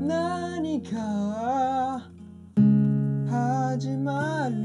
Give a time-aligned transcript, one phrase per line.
[0.00, 2.02] 何か
[3.30, 4.64] 始まる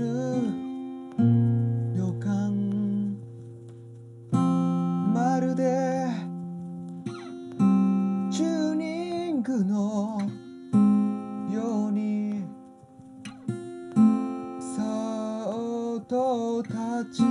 [1.95, 3.17] 予感。
[5.13, 6.07] まるで
[8.31, 10.19] チューニングの
[11.51, 12.43] ように。
[14.59, 16.73] そっと立
[17.17, 17.23] ち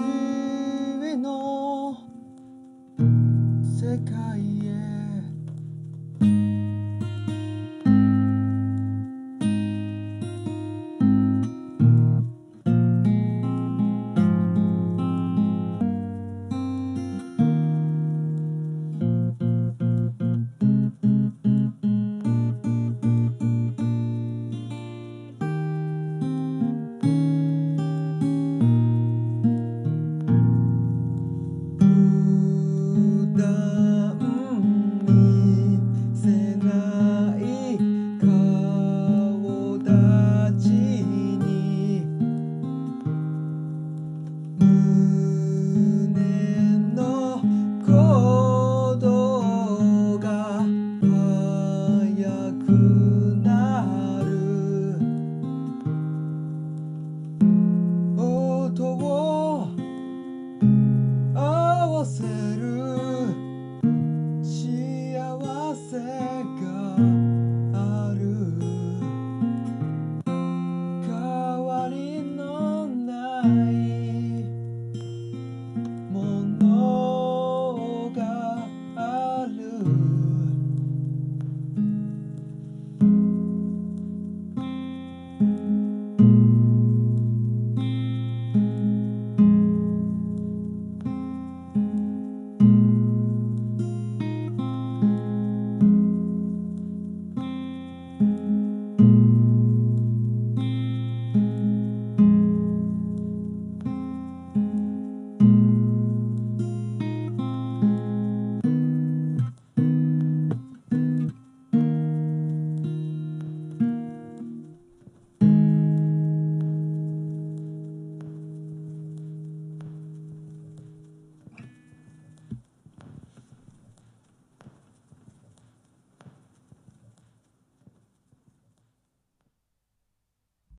[1.16, 1.96] の
[3.62, 4.61] 世界。